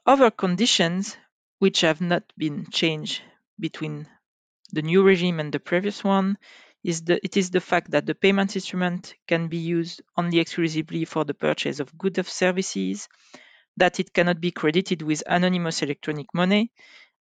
other 0.07 0.31
conditions 0.31 1.19
which 1.59 1.83
have 1.83 2.01
not 2.01 2.23
been 2.39 2.65
changed 2.71 3.21
between 3.59 4.09
the 4.73 4.81
new 4.81 5.03
regime 5.03 5.39
and 5.39 5.53
the 5.53 5.61
previous 5.61 6.03
one, 6.03 6.39
is 6.83 7.03
the, 7.03 7.25
it 7.25 7.37
is 7.37 7.51
the 7.51 7.61
fact 7.61 7.91
that 7.91 8.07
the 8.07 8.15
payment 8.15 8.57
instrument 8.57 9.15
can 9.27 9.49
be 9.49 9.59
used 9.59 10.03
only 10.17 10.39
exclusively 10.39 11.05
for 11.05 11.25
the 11.25 11.35
purchase 11.35 11.81
of 11.81 11.97
goods 11.97 12.19
or 12.19 12.25
services, 12.25 13.09
that 13.77 14.01
it 14.01 14.13
cannot 14.13 14.41
be 14.41 14.51
credited 14.51 15.03
with 15.03 15.23
anonymous 15.27 15.83
electronic 15.83 16.27
money, 16.35 16.73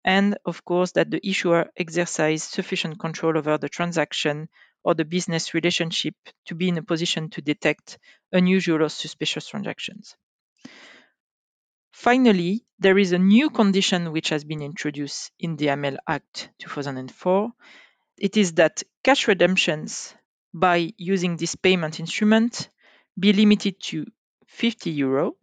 and 0.04 0.38
of 0.44 0.64
course 0.64 0.92
that 0.92 1.10
the 1.10 1.26
issuer 1.28 1.70
exercise 1.76 2.42
sufficient 2.42 2.98
control 2.98 3.36
over 3.36 3.58
the 3.58 3.68
transaction 3.68 4.48
or 4.84 4.94
the 4.94 5.04
business 5.04 5.54
relationship 5.54 6.14
to 6.46 6.54
be 6.54 6.68
in 6.68 6.78
a 6.78 6.82
position 6.82 7.28
to 7.30 7.42
detect 7.42 7.98
unusual 8.32 8.82
or 8.82 8.88
suspicious 8.88 9.48
transactions. 9.48 10.16
Finally, 11.92 12.64
there 12.78 12.96
is 12.96 13.10
a 13.10 13.18
new 13.18 13.50
condition 13.50 14.12
which 14.12 14.28
has 14.28 14.44
been 14.44 14.62
introduced 14.62 15.32
in 15.40 15.56
the 15.56 15.66
AML 15.66 15.96
Act 16.06 16.50
2004 16.60 17.52
it 18.20 18.36
is 18.36 18.54
that 18.54 18.82
cash 19.04 19.28
redemptions 19.28 20.14
by 20.54 20.92
using 20.96 21.36
this 21.36 21.54
payment 21.54 22.00
instrument 22.00 22.68
be 23.18 23.32
limited 23.32 23.80
to 23.80 24.06
50 24.46 24.90
euro, 24.90 25.36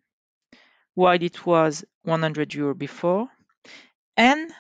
while 0.93 1.21
it 1.21 1.45
was 1.45 1.83
100 2.03 2.53
euro 2.53 2.73
before. 2.73 3.27
And 4.17 4.51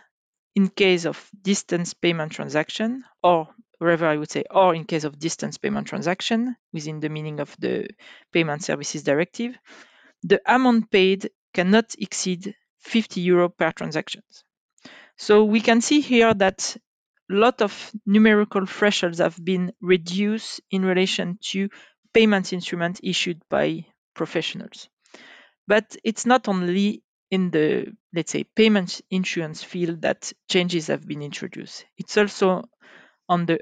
in 0.55 0.69
case 0.69 1.05
of 1.05 1.29
distance 1.41 1.93
payment 1.93 2.31
transaction, 2.31 3.03
or 3.23 3.49
rather 3.79 4.07
I 4.07 4.17
would 4.17 4.31
say, 4.31 4.43
or 4.51 4.75
in 4.75 4.85
case 4.85 5.03
of 5.03 5.19
distance 5.19 5.57
payment 5.57 5.87
transaction 5.87 6.55
within 6.73 6.99
the 6.99 7.09
meaning 7.09 7.39
of 7.39 7.55
the 7.59 7.89
Payment 8.31 8.63
Services 8.63 9.03
Directive, 9.03 9.57
the 10.23 10.41
amount 10.45 10.91
paid 10.91 11.29
cannot 11.53 11.95
exceed 11.99 12.55
50 12.79 13.21
euro 13.21 13.49
per 13.49 13.71
transaction. 13.71 14.23
So 15.17 15.43
we 15.45 15.61
can 15.61 15.81
see 15.81 16.01
here 16.01 16.33
that 16.33 16.77
lot 17.29 17.61
of 17.61 17.91
numerical 18.05 18.65
thresholds 18.65 19.19
have 19.19 19.37
been 19.43 19.73
reduced 19.81 20.61
in 20.71 20.83
relation 20.85 21.37
to 21.41 21.69
payment 22.13 22.53
instruments 22.53 22.99
issued 23.03 23.41
by 23.49 23.85
professionals. 24.13 24.89
But 25.67 25.95
it's 26.03 26.25
not 26.25 26.47
only 26.47 27.03
in 27.31 27.51
the, 27.51 27.93
let's 28.13 28.31
say, 28.31 28.43
payment 28.43 29.01
issuance 29.09 29.63
field 29.63 30.01
that 30.03 30.31
changes 30.49 30.87
have 30.87 31.07
been 31.07 31.21
introduced. 31.21 31.85
It's 31.97 32.17
also 32.17 32.63
on 33.27 33.45
the 33.45 33.59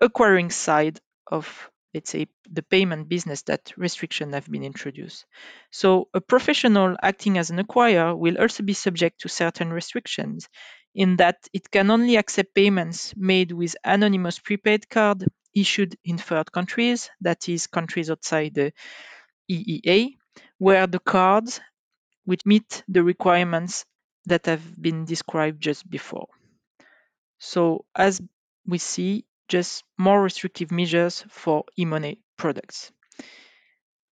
acquiring 0.00 0.50
side 0.50 1.00
of 1.30 1.70
let's 1.94 2.10
say 2.10 2.26
the 2.50 2.62
payment 2.62 3.08
business 3.08 3.40
that 3.42 3.72
restrictions 3.78 4.34
have 4.34 4.46
been 4.50 4.62
introduced. 4.62 5.24
So 5.70 6.08
a 6.12 6.20
professional 6.20 6.94
acting 7.02 7.38
as 7.38 7.48
an 7.48 7.58
acquirer 7.58 8.14
will 8.18 8.36
also 8.38 8.62
be 8.62 8.74
subject 8.74 9.22
to 9.22 9.30
certain 9.30 9.72
restrictions 9.72 10.46
in 10.96 11.16
that 11.18 11.48
it 11.52 11.70
can 11.70 11.92
only 11.92 12.16
accept 12.16 12.54
payments 12.54 13.14
made 13.16 13.52
with 13.52 13.76
anonymous 13.84 14.40
prepaid 14.40 14.88
card 14.90 15.24
issued 15.54 15.96
in 16.04 16.18
third 16.18 16.50
countries, 16.52 17.10
that 17.20 17.48
is 17.48 17.68
countries 17.68 18.10
outside 18.10 18.54
the 18.54 18.72
EEA, 19.50 20.16
where 20.58 20.86
the 20.88 21.00
cards 21.00 21.60
which 22.24 22.46
meet 22.46 22.84
the 22.88 23.02
requirements 23.04 23.84
that 24.26 24.46
have 24.46 24.64
been 24.82 25.04
described 25.06 25.62
just 25.62 25.88
before. 25.90 26.28
So 27.38 27.86
as 27.94 28.20
we 28.66 28.76
see, 28.78 29.24
just 29.48 29.84
more 29.96 30.22
restrictive 30.22 30.70
measures 30.70 31.24
for 31.28 31.64
e-money 31.78 32.20
products. 32.36 32.92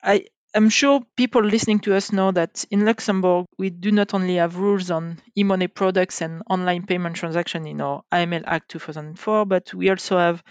I 0.05 0.27
am 0.55 0.69
sure 0.71 1.03
people 1.17 1.43
listening 1.43 1.81
to 1.81 1.95
us 1.95 2.13
know 2.13 2.31
that 2.33 2.65
in 2.71 2.85
Luxembourg, 2.85 3.47
we 3.59 3.71
do 3.71 3.91
not 3.93 4.15
only 4.15 4.37
have 4.37 4.57
rules 4.57 4.91
on 4.91 5.21
e-money 5.37 5.69
products 5.69 6.23
and 6.23 6.43
online 6.49 6.87
payment 6.87 7.17
transaction 7.17 7.67
in 7.67 7.81
our 7.81 8.03
AML 8.13 8.45
Act 8.47 8.71
2004, 8.71 9.47
but 9.47 9.75
we 9.75 9.91
also 9.91 10.19
have 10.19 10.43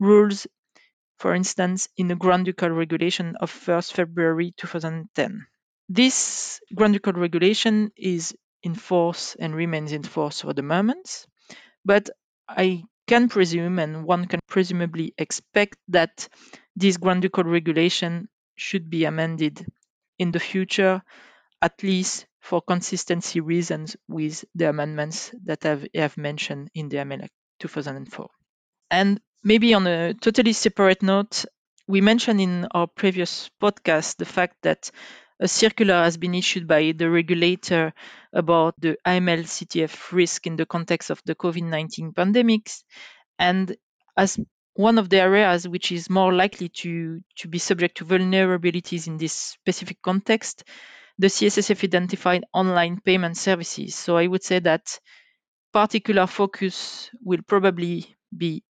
rules, 0.00 0.46
for 1.18 1.34
instance, 1.34 1.88
in 1.96 2.08
the 2.08 2.16
Grand 2.16 2.46
Ducal 2.46 2.70
Regulation 2.70 3.36
of 3.40 3.50
1st 3.52 3.92
February 3.92 4.54
2010. 4.56 5.46
This 5.88 6.60
Grand 6.74 6.94
Ducal 6.94 7.14
Regulation 7.14 7.92
is 7.96 8.34
in 8.62 8.74
force 8.74 9.36
and 9.38 9.54
remains 9.54 9.92
in 9.92 10.02
force 10.04 10.40
for 10.42 10.52
the 10.54 10.62
moment, 10.62 11.26
but 11.84 12.10
I 12.48 12.84
can 13.08 13.28
presume 13.28 13.78
and 13.78 14.04
one 14.04 14.26
can 14.26 14.40
presumably 14.48 15.14
expect 15.18 15.76
that 15.88 16.28
this 16.76 16.96
Grand 16.96 17.22
Ducal 17.22 17.44
regulation 17.44 18.28
should 18.56 18.90
be 18.90 19.04
amended 19.04 19.66
in 20.18 20.32
the 20.32 20.40
future, 20.40 21.02
at 21.60 21.82
least 21.82 22.26
for 22.40 22.60
consistency 22.60 23.40
reasons 23.40 23.96
with 24.08 24.44
the 24.54 24.68
amendments 24.68 25.32
that 25.44 25.64
I've, 25.64 25.86
have 25.94 26.16
mentioned 26.16 26.70
in 26.74 26.88
the 26.88 26.98
AML 26.98 27.28
2004. 27.60 28.28
And 28.90 29.20
maybe 29.42 29.74
on 29.74 29.86
a 29.86 30.14
totally 30.14 30.52
separate 30.52 31.02
note, 31.02 31.44
we 31.86 32.00
mentioned 32.00 32.40
in 32.40 32.66
our 32.72 32.86
previous 32.86 33.50
podcast 33.60 34.16
the 34.16 34.24
fact 34.24 34.56
that 34.62 34.90
a 35.40 35.48
circular 35.48 36.04
has 36.04 36.16
been 36.16 36.34
issued 36.34 36.68
by 36.68 36.92
the 36.96 37.10
regulator 37.10 37.92
about 38.32 38.80
the 38.80 38.96
AML 39.06 39.44
CTF 39.44 40.12
risk 40.12 40.46
in 40.46 40.56
the 40.56 40.66
context 40.66 41.10
of 41.10 41.20
the 41.24 41.34
COVID 41.34 41.64
19 41.64 42.12
pandemics. 42.12 42.84
And 43.38 43.76
as 44.16 44.38
one 44.74 44.98
of 44.98 45.08
the 45.08 45.20
areas 45.20 45.68
which 45.68 45.92
is 45.92 46.08
more 46.08 46.32
likely 46.32 46.68
to, 46.68 47.20
to 47.36 47.48
be 47.48 47.58
subject 47.58 47.98
to 47.98 48.04
vulnerabilities 48.04 49.06
in 49.06 49.18
this 49.18 49.32
specific 49.32 50.00
context, 50.02 50.64
the 51.18 51.26
CSSF 51.26 51.84
identified 51.84 52.44
online 52.52 53.00
payment 53.00 53.36
services. 53.36 53.94
So 53.94 54.16
I 54.16 54.26
would 54.26 54.42
say 54.42 54.60
that 54.60 54.98
particular 55.72 56.26
focus 56.26 57.10
will 57.22 57.42
probably 57.46 58.14
be 58.36 58.62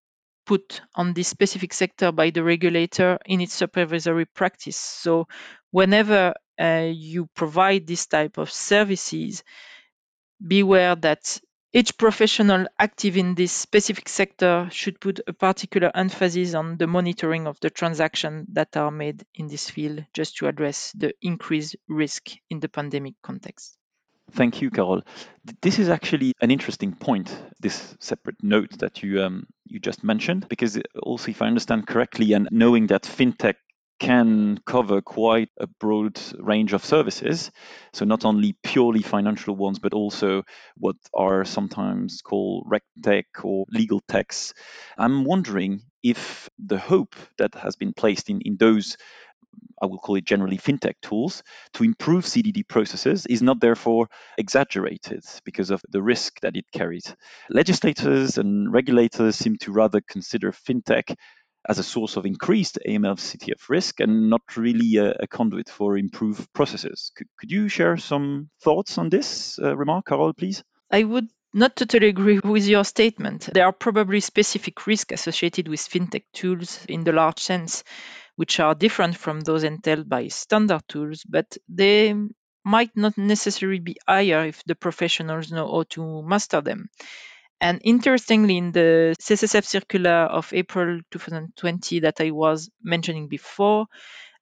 put 0.45 0.81
on 0.95 1.13
this 1.13 1.27
specific 1.27 1.73
sector 1.73 2.11
by 2.11 2.31
the 2.31 2.43
regulator 2.43 3.17
in 3.25 3.41
its 3.41 3.53
supervisory 3.53 4.25
practice. 4.25 4.77
So 4.77 5.27
whenever 5.69 6.33
uh, 6.59 6.89
you 6.91 7.27
provide 7.35 7.87
this 7.87 8.07
type 8.07 8.37
of 8.37 8.51
services, 8.51 9.43
beware 10.45 10.95
that 10.95 11.39
each 11.73 11.97
professional 11.97 12.67
active 12.79 13.15
in 13.15 13.35
this 13.35 13.51
specific 13.51 14.09
sector 14.09 14.67
should 14.71 14.99
put 14.99 15.21
a 15.25 15.33
particular 15.33 15.91
emphasis 15.95 16.53
on 16.53 16.77
the 16.77 16.87
monitoring 16.87 17.47
of 17.47 17.59
the 17.61 17.69
transactions 17.69 18.47
that 18.51 18.75
are 18.75 18.91
made 18.91 19.23
in 19.35 19.47
this 19.47 19.69
field 19.69 20.03
just 20.13 20.37
to 20.37 20.47
address 20.47 20.91
the 20.93 21.13
increased 21.21 21.75
risk 21.87 22.31
in 22.49 22.59
the 22.59 22.69
pandemic 22.69 23.15
context. 23.21 23.77
Thank 24.33 24.61
you, 24.61 24.69
Carole. 24.69 25.01
This 25.61 25.79
is 25.79 25.89
actually 25.89 26.33
an 26.41 26.51
interesting 26.51 26.93
point, 26.93 27.35
this 27.59 27.95
separate 27.99 28.41
note 28.41 28.77
that 28.79 29.03
you 29.03 29.21
um, 29.23 29.47
you 29.65 29.79
just 29.79 30.03
mentioned, 30.03 30.47
because 30.47 30.79
also, 31.03 31.31
if 31.31 31.41
I 31.41 31.47
understand 31.47 31.87
correctly, 31.87 32.33
and 32.33 32.47
knowing 32.51 32.87
that 32.87 33.03
fintech 33.03 33.55
can 34.01 34.57
cover 34.65 34.99
quite 34.99 35.49
a 35.59 35.67
broad 35.67 36.19
range 36.39 36.73
of 36.73 36.83
services. 36.83 37.51
So, 37.93 38.03
not 38.03 38.25
only 38.25 38.55
purely 38.63 39.03
financial 39.03 39.55
ones, 39.55 39.77
but 39.77 39.93
also 39.93 40.41
what 40.75 40.95
are 41.13 41.45
sometimes 41.45 42.21
called 42.23 42.65
reg 42.67 42.81
tech 43.03 43.27
or 43.43 43.65
legal 43.69 44.01
techs. 44.07 44.55
I'm 44.97 45.23
wondering 45.23 45.81
if 46.01 46.49
the 46.57 46.79
hope 46.79 47.15
that 47.37 47.53
has 47.53 47.75
been 47.75 47.93
placed 47.93 48.31
in, 48.31 48.41
in 48.41 48.57
those 48.57 48.97
I 49.81 49.85
will 49.85 49.97
call 49.97 50.15
it 50.15 50.25
generally 50.25 50.57
fintech 50.57 50.95
tools 51.01 51.43
to 51.73 51.83
improve 51.83 52.25
CDD 52.25 52.67
processes 52.67 53.25
is 53.25 53.41
not 53.41 53.59
therefore 53.59 54.07
exaggerated 54.37 55.23
because 55.43 55.71
of 55.71 55.81
the 55.89 56.01
risk 56.01 56.39
that 56.41 56.55
it 56.55 56.65
carries. 56.71 57.15
Legislators 57.49 58.37
and 58.37 58.71
regulators 58.71 59.35
seem 59.35 59.57
to 59.57 59.71
rather 59.71 59.99
consider 60.01 60.51
fintech 60.51 61.15
as 61.67 61.79
a 61.79 61.83
source 61.83 62.17
of 62.17 62.25
increased 62.25 62.79
AML 62.87 63.17
CTF 63.17 63.69
risk 63.69 63.99
and 63.99 64.29
not 64.29 64.41
really 64.57 64.97
a, 64.97 65.11
a 65.19 65.27
conduit 65.27 65.69
for 65.69 65.97
improved 65.97 66.51
processes. 66.53 67.11
Could, 67.15 67.27
could, 67.37 67.51
you 67.51 67.67
share 67.67 67.97
some 67.97 68.49
thoughts 68.61 68.97
on 68.97 69.09
this 69.09 69.59
uh, 69.59 69.75
remark, 69.75 70.07
Carole, 70.07 70.33
please? 70.33 70.63
I 70.89 71.03
would 71.03 71.27
not 71.53 71.75
totally 71.75 72.07
agree 72.07 72.39
with 72.39 72.65
your 72.67 72.83
statement. 72.83 73.49
There 73.53 73.65
are 73.65 73.73
probably 73.73 74.21
specific 74.21 74.87
risks 74.87 75.13
associated 75.13 75.67
with 75.67 75.81
fintech 75.81 76.23
tools 76.33 76.85
in 76.87 77.03
the 77.03 77.11
large 77.11 77.39
sense, 77.39 77.83
which 78.35 78.59
are 78.59 78.73
different 78.73 79.17
from 79.17 79.41
those 79.41 79.63
entailed 79.63 80.09
by 80.09 80.29
standard 80.29 80.81
tools, 80.87 81.23
but 81.27 81.57
they 81.67 82.15
might 82.63 82.91
not 82.95 83.17
necessarily 83.17 83.79
be 83.79 83.97
higher 84.07 84.45
if 84.45 84.63
the 84.65 84.75
professionals 84.75 85.51
know 85.51 85.67
how 85.67 85.83
to 85.89 86.23
master 86.23 86.61
them. 86.61 86.89
And 87.61 87.79
interestingly, 87.83 88.57
in 88.57 88.71
the 88.71 89.15
CSSF 89.21 89.63
circular 89.63 90.25
of 90.25 90.51
April 90.51 90.99
2020 91.11 91.99
that 91.99 92.19
I 92.19 92.31
was 92.31 92.71
mentioning 92.81 93.27
before, 93.27 93.85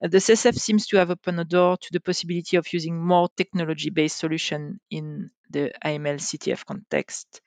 uh, 0.02 0.08
the 0.08 0.20
CSSF 0.20 0.56
seems 0.58 0.88
to 0.88 0.98
have 0.98 1.12
opened 1.12 1.42
a 1.42 1.44
door 1.44 1.76
to 1.76 1.90
the 1.92 2.00
possibility 2.00 2.56
of 2.56 2.72
using 2.72 2.98
more 2.98 3.28
technology-based 3.36 4.18
solution 4.18 4.80
in 4.90 5.30
the 5.50 5.74
AML 5.84 6.20
CTF 6.20 6.66
context. 6.66 7.42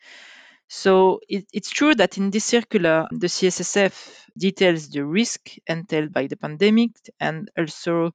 So 0.69 1.21
it, 1.27 1.47
it's 1.55 1.71
true 1.71 1.95
that 1.95 2.19
in 2.19 2.31
this 2.31 2.45
circular, 2.45 3.07
the 3.11 3.29
CSSF 3.29 4.27
details 4.37 4.91
the 4.91 5.07
risk 5.07 5.51
entailed 5.67 6.13
by 6.13 6.27
the 6.27 6.37
pandemic 6.37 6.91
and 7.19 7.51
also 7.57 8.13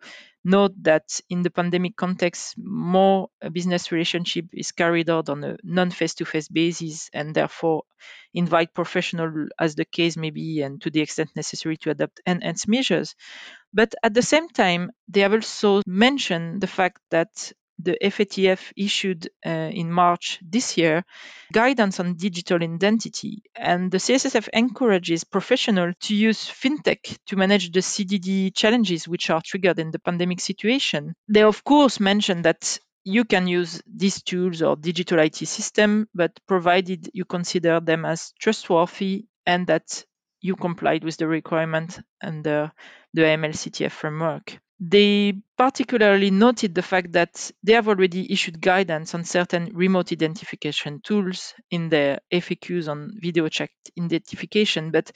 note 0.47 0.73
that 0.83 1.19
in 1.29 1.43
the 1.43 1.49
pandemic 1.49 1.95
context, 1.95 2.55
more 2.57 3.29
business 3.51 3.91
relationship 3.91 4.45
is 4.53 4.71
carried 4.71 5.09
out 5.09 5.29
on 5.29 5.43
a 5.43 5.57
non-face-to-face 5.63 6.47
basis 6.47 7.09
and 7.13 7.35
therefore 7.35 7.83
invite 8.33 8.73
professional 8.73 9.47
as 9.59 9.75
the 9.75 9.85
case 9.85 10.17
may 10.17 10.29
be 10.29 10.61
and 10.61 10.81
to 10.81 10.89
the 10.89 11.01
extent 11.01 11.29
necessary 11.35 11.77
to 11.77 11.91
adopt 11.91 12.21
enhanced 12.25 12.67
measures. 12.67 13.15
But 13.73 13.93
at 14.01 14.13
the 14.13 14.21
same 14.21 14.47
time, 14.47 14.91
they 15.07 15.19
have 15.19 15.33
also 15.33 15.81
mentioned 15.85 16.61
the 16.61 16.67
fact 16.67 17.01
that 17.11 17.51
the 17.79 17.97
FATF 18.01 18.73
issued 18.75 19.29
uh, 19.45 19.49
in 19.49 19.91
March 19.91 20.39
this 20.41 20.77
year 20.77 21.03
guidance 21.53 21.99
on 21.99 22.15
digital 22.15 22.61
identity. 22.61 23.43
And 23.55 23.91
the 23.91 23.97
CSSF 23.97 24.49
encourages 24.53 25.23
professionals 25.23 25.95
to 26.01 26.15
use 26.15 26.49
fintech 26.49 27.17
to 27.27 27.35
manage 27.35 27.71
the 27.71 27.79
CDD 27.79 28.53
challenges 28.55 29.07
which 29.07 29.29
are 29.29 29.41
triggered 29.41 29.79
in 29.79 29.91
the 29.91 29.99
pandemic 29.99 30.39
situation. 30.39 31.15
They, 31.27 31.43
of 31.43 31.63
course, 31.63 31.99
mention 31.99 32.41
that 32.43 32.79
you 33.03 33.23
can 33.23 33.47
use 33.47 33.81
these 33.87 34.21
tools 34.21 34.61
or 34.61 34.75
digital 34.75 35.19
IT 35.19 35.35
system, 35.35 36.09
but 36.13 36.37
provided 36.45 37.09
you 37.13 37.23
consider 37.23 37.79
them 37.79 38.03
as 38.03 38.33
trustworthy 38.39 39.27
and 39.45 39.65
that 39.67 40.03
you 40.41 40.55
complied 40.55 41.03
with 41.03 41.17
the 41.17 41.27
requirement 41.27 41.99
under 42.21 42.71
the 43.13 43.21
AML 43.21 43.53
CTF 43.53 43.91
framework. 43.91 44.59
They 44.79 45.33
particularly 45.57 46.29
noted 46.29 46.75
the 46.75 46.83
fact 46.83 47.13
that 47.13 47.51
they 47.63 47.73
have 47.73 47.87
already 47.87 48.31
issued 48.31 48.61
guidance 48.61 49.15
on 49.15 49.23
certain 49.23 49.71
remote 49.73 50.11
identification 50.11 51.01
tools 51.01 51.55
in 51.71 51.89
their 51.89 52.19
FAQs 52.31 52.87
on 52.87 53.11
video 53.19 53.47
chat 53.49 53.71
identification, 53.99 54.91
but 54.91 55.11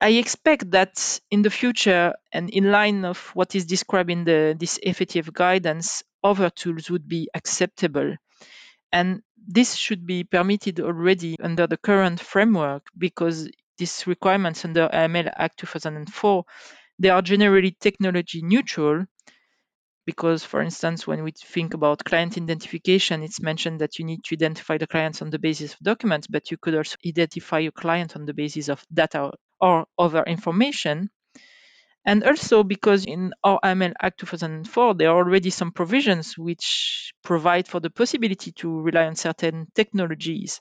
I 0.00 0.12
expect 0.12 0.70
that 0.72 1.20
in 1.30 1.42
the 1.42 1.50
future 1.50 2.14
and 2.32 2.50
in 2.50 2.72
line 2.72 3.04
of 3.04 3.18
what 3.34 3.54
is 3.54 3.66
described 3.66 4.10
in 4.10 4.24
the 4.24 4.56
this 4.58 4.80
FATF 4.84 5.32
guidance, 5.32 6.02
other 6.24 6.50
tools 6.50 6.90
would 6.90 7.06
be 7.06 7.28
acceptable. 7.34 8.16
And 8.90 9.22
this 9.36 9.74
should 9.74 10.06
be 10.06 10.24
permitted 10.24 10.80
already 10.80 11.36
under 11.40 11.66
the 11.66 11.76
current 11.76 12.20
framework 12.20 12.86
because 12.98 13.48
these 13.78 14.06
requirements 14.06 14.64
under 14.64 14.88
AML 14.88 15.32
Act 15.36 15.60
2004 15.60 16.44
they 16.98 17.10
are 17.10 17.22
generally 17.22 17.76
technology 17.80 18.42
neutral 18.42 19.04
because 20.04 20.44
for 20.44 20.60
instance 20.60 21.06
when 21.06 21.22
we 21.22 21.32
think 21.32 21.74
about 21.74 22.04
client 22.04 22.36
identification 22.36 23.22
it's 23.22 23.40
mentioned 23.40 23.80
that 23.80 23.98
you 23.98 24.04
need 24.04 24.22
to 24.24 24.34
identify 24.34 24.76
the 24.78 24.86
clients 24.86 25.22
on 25.22 25.30
the 25.30 25.38
basis 25.38 25.72
of 25.74 25.80
documents 25.80 26.26
but 26.26 26.50
you 26.50 26.56
could 26.60 26.74
also 26.74 26.96
identify 27.06 27.58
your 27.58 27.72
client 27.72 28.16
on 28.16 28.24
the 28.24 28.34
basis 28.34 28.68
of 28.68 28.84
data 28.92 29.30
or 29.60 29.86
other 29.98 30.22
information 30.24 31.08
and 32.04 32.24
also 32.24 32.64
because 32.64 33.04
in 33.04 33.32
our 33.44 33.60
AML 33.62 33.92
Act 34.00 34.20
2004, 34.20 34.94
there 34.94 35.10
are 35.10 35.16
already 35.16 35.50
some 35.50 35.70
provisions 35.70 36.36
which 36.36 37.12
provide 37.22 37.68
for 37.68 37.78
the 37.78 37.90
possibility 37.90 38.50
to 38.52 38.80
rely 38.80 39.06
on 39.06 39.14
certain 39.14 39.68
technologies. 39.74 40.60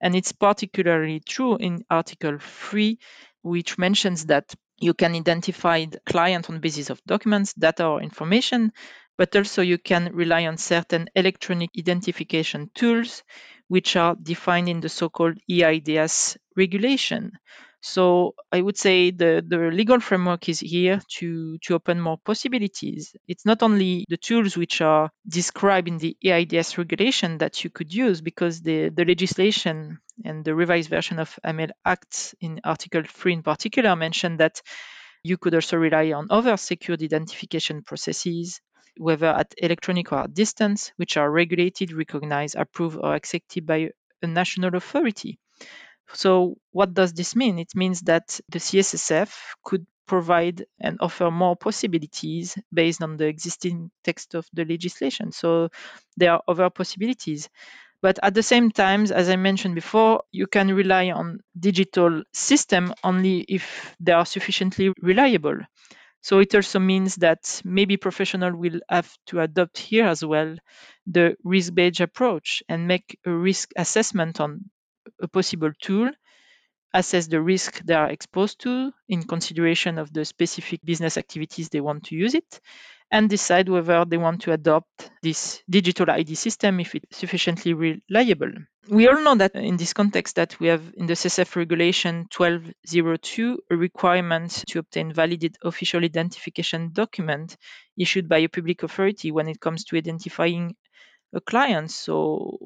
And 0.00 0.14
it's 0.14 0.30
particularly 0.30 1.20
true 1.20 1.56
in 1.56 1.84
Article 1.90 2.38
3, 2.38 2.96
which 3.42 3.76
mentions 3.76 4.26
that 4.26 4.54
you 4.80 4.94
can 4.94 5.14
identify 5.14 5.84
the 5.84 6.00
client 6.00 6.48
on 6.50 6.60
basis 6.60 6.90
of 6.90 7.02
documents, 7.04 7.52
data, 7.54 7.86
or 7.86 8.02
information, 8.02 8.72
but 9.16 9.34
also 9.36 9.62
you 9.62 9.78
can 9.78 10.12
rely 10.14 10.46
on 10.46 10.56
certain 10.56 11.08
electronic 11.14 11.70
identification 11.78 12.70
tools, 12.74 13.22
which 13.68 13.96
are 13.96 14.16
defined 14.16 14.68
in 14.68 14.80
the 14.80 14.88
so 14.88 15.08
called 15.08 15.38
eIDAS 15.50 16.36
regulation. 16.56 17.32
So 17.80 18.34
I 18.50 18.60
would 18.60 18.76
say 18.76 19.12
the, 19.12 19.44
the 19.46 19.70
legal 19.70 20.00
framework 20.00 20.48
is 20.48 20.60
here 20.60 21.00
to, 21.18 21.58
to 21.58 21.74
open 21.74 22.00
more 22.00 22.18
possibilities. 22.18 23.14
It's 23.28 23.46
not 23.46 23.62
only 23.62 24.04
the 24.08 24.16
tools 24.16 24.56
which 24.56 24.80
are 24.80 25.10
described 25.28 25.86
in 25.86 25.98
the 25.98 26.16
eIDAS 26.24 26.76
regulation 26.76 27.38
that 27.38 27.62
you 27.62 27.70
could 27.70 27.94
use 27.94 28.20
because 28.20 28.62
the, 28.62 28.88
the 28.88 29.04
legislation 29.04 30.00
and 30.24 30.44
the 30.44 30.54
revised 30.54 30.90
version 30.90 31.20
of 31.20 31.38
AML 31.44 31.70
Act 31.84 32.34
in 32.40 32.60
Article 32.64 33.02
3 33.06 33.34
in 33.34 33.42
particular 33.42 33.94
mentioned 33.94 34.40
that 34.40 34.60
you 35.22 35.36
could 35.36 35.54
also 35.54 35.76
rely 35.76 36.12
on 36.12 36.26
other 36.30 36.56
secured 36.56 37.02
identification 37.02 37.82
processes, 37.82 38.60
whether 38.96 39.26
at 39.26 39.54
electronic 39.58 40.12
or 40.12 40.20
at 40.20 40.34
distance, 40.34 40.92
which 40.96 41.16
are 41.16 41.30
regulated, 41.30 41.92
recognized, 41.92 42.56
approved, 42.56 42.98
or 43.00 43.14
accepted 43.14 43.66
by 43.66 43.90
a 44.22 44.26
national 44.26 44.74
authority. 44.74 45.38
So, 46.14 46.56
what 46.72 46.94
does 46.94 47.12
this 47.12 47.36
mean? 47.36 47.58
It 47.58 47.74
means 47.74 48.02
that 48.02 48.40
the 48.48 48.58
CSSF 48.60 49.30
could 49.64 49.86
provide 50.06 50.64
and 50.80 50.98
offer 51.00 51.30
more 51.30 51.54
possibilities 51.56 52.56
based 52.72 53.02
on 53.02 53.16
the 53.18 53.26
existing 53.26 53.90
text 54.04 54.34
of 54.34 54.46
the 54.52 54.64
legislation. 54.64 55.32
So, 55.32 55.68
there 56.16 56.32
are 56.32 56.42
other 56.48 56.70
possibilities. 56.70 57.48
But 58.00 58.18
at 58.22 58.34
the 58.34 58.42
same 58.42 58.70
time, 58.70 59.02
as 59.02 59.28
I 59.28 59.36
mentioned 59.36 59.74
before, 59.74 60.22
you 60.30 60.46
can 60.46 60.72
rely 60.72 61.10
on 61.10 61.40
digital 61.58 62.22
system 62.32 62.94
only 63.02 63.40
if 63.48 63.96
they 63.98 64.12
are 64.12 64.26
sufficiently 64.26 64.92
reliable. 65.02 65.58
So 66.20 66.40
it 66.40 66.54
also 66.54 66.78
means 66.78 67.16
that 67.16 67.60
maybe 67.64 67.96
professional 67.96 68.54
will 68.56 68.80
have 68.88 69.12
to 69.26 69.40
adopt 69.40 69.78
here 69.78 70.06
as 70.06 70.24
well 70.24 70.56
the 71.06 71.36
risk-based 71.44 72.00
approach 72.00 72.62
and 72.68 72.86
make 72.86 73.18
a 73.24 73.30
risk 73.32 73.70
assessment 73.76 74.40
on 74.40 74.70
a 75.20 75.28
possible 75.28 75.72
tool, 75.80 76.10
assess 76.94 77.26
the 77.26 77.40
risk 77.40 77.80
they 77.84 77.94
are 77.94 78.10
exposed 78.10 78.60
to 78.60 78.92
in 79.08 79.22
consideration 79.22 79.98
of 79.98 80.12
the 80.12 80.24
specific 80.24 80.80
business 80.84 81.16
activities 81.16 81.68
they 81.68 81.80
want 81.80 82.04
to 82.04 82.16
use 82.16 82.34
it, 82.34 82.60
and 83.10 83.30
decide 83.30 83.68
whether 83.68 84.04
they 84.04 84.16
want 84.16 84.42
to 84.42 84.52
adopt 84.52 85.10
this 85.22 85.62
digital 85.68 86.10
ID 86.10 86.34
system 86.34 86.80
if 86.80 86.94
it's 86.94 87.16
sufficiently 87.16 87.72
reliable. 87.72 88.52
We 88.90 89.08
all 89.08 89.22
know 89.22 89.34
that 89.36 89.54
in 89.54 89.76
this 89.76 89.92
context 89.92 90.36
that 90.36 90.58
we 90.60 90.68
have 90.68 90.82
in 90.96 91.06
the 91.06 91.14
CSSF 91.14 91.56
regulation 91.56 92.26
1202 92.34 93.58
a 93.70 93.76
requirement 93.76 94.64
to 94.68 94.78
obtain 94.78 95.12
valid 95.12 95.56
official 95.62 96.04
identification 96.04 96.90
document 96.92 97.56
issued 97.98 98.28
by 98.28 98.38
a 98.38 98.48
public 98.48 98.82
authority 98.82 99.30
when 99.30 99.48
it 99.48 99.60
comes 99.60 99.84
to 99.84 99.96
identifying 99.96 100.74
a 101.34 101.40
client. 101.40 101.90
So 101.90 102.58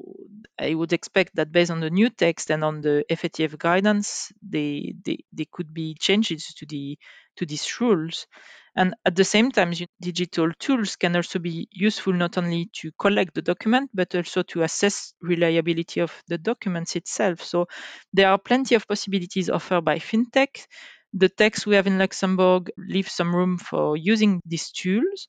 I 0.59 0.73
would 0.73 0.93
expect 0.93 1.35
that 1.35 1.51
based 1.51 1.71
on 1.71 1.79
the 1.79 1.89
new 1.89 2.09
text 2.09 2.49
and 2.51 2.63
on 2.63 2.81
the 2.81 3.03
FATF 3.09 3.57
guidance, 3.57 4.31
they, 4.41 4.95
they, 5.03 5.17
they 5.33 5.45
could 5.51 5.73
be 5.73 5.95
changes 5.99 6.53
to 6.55 6.65
the 6.65 6.97
to 7.37 7.45
these 7.45 7.79
rules. 7.81 8.27
And 8.75 8.95
at 9.05 9.15
the 9.15 9.23
same 9.23 9.51
time, 9.51 9.73
digital 10.01 10.51
tools 10.59 10.95
can 10.95 11.15
also 11.15 11.39
be 11.39 11.67
useful 11.71 12.13
not 12.13 12.37
only 12.37 12.69
to 12.81 12.91
collect 12.99 13.33
the 13.35 13.41
document, 13.41 13.91
but 13.93 14.15
also 14.15 14.41
to 14.43 14.63
assess 14.63 15.13
reliability 15.21 15.99
of 16.01 16.11
the 16.27 16.37
documents 16.39 16.95
itself. 16.95 17.41
So 17.41 17.67
there 18.13 18.29
are 18.29 18.37
plenty 18.39 18.75
of 18.75 18.87
possibilities 18.87 19.49
offered 19.49 19.85
by 19.85 19.99
fintech. 19.99 20.65
The 21.13 21.29
text 21.29 21.67
we 21.67 21.75
have 21.75 21.85
in 21.85 21.99
Luxembourg 21.99 22.71
leaves 22.77 23.11
some 23.11 23.35
room 23.35 23.57
for 23.59 23.95
using 23.95 24.41
these 24.45 24.71
tools. 24.71 25.27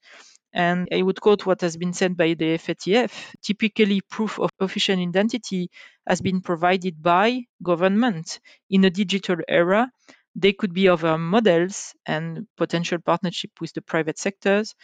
And 0.55 0.89
I 0.93 1.03
would 1.03 1.21
quote 1.21 1.45
what 1.45 1.61
has 1.63 1.77
been 1.77 1.93
said 1.93 2.17
by 2.17 2.35
the 2.35 2.55
FATF. 2.57 3.35
Typically, 3.43 4.01
proof 4.01 4.39
of 4.39 4.51
official 4.61 4.99
identity 4.99 5.69
has 6.09 6.21
been 6.23 6.41
provided 6.41 7.03
by 7.03 7.43
government 7.63 8.41
in 8.71 8.85
a 8.85 8.91
digital 8.91 9.37
era 9.49 9.91
they 10.37 10.53
could 10.53 10.73
be 10.75 10.89
other 10.89 11.17
models 11.19 11.95
and 12.07 12.47
potential 12.57 12.99
partnership 12.99 13.51
with 13.61 13.73
the 13.75 13.83
private 13.83 14.19
sectors 14.19 14.75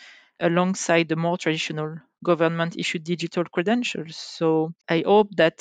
alongside 0.40 1.09
the 1.09 1.16
more 1.16 1.37
traditional 1.38 1.96
government 2.24 2.76
issued 2.76 3.04
digital 3.04 3.44
credentials. 3.44 4.16
So 4.16 4.72
I 4.88 5.02
hope 5.06 5.35
that 5.37 5.59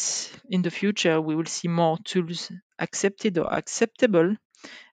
in 0.49 0.61
the 0.61 0.71
future 0.71 1.19
we 1.21 1.35
will 1.35 1.45
see 1.45 1.67
more 1.67 1.97
tools 2.03 2.51
accepted 2.79 3.37
or 3.37 3.51
acceptable. 3.53 4.35